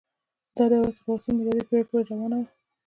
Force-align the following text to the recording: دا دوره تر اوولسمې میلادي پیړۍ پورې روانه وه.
دا 0.57 0.65
دوره 0.71 0.89
تر 0.97 1.01
اوولسمې 1.05 1.33
میلادي 1.37 1.63
پیړۍ 1.67 1.83
پورې 1.89 2.03
روانه 2.11 2.35
وه. 2.39 2.47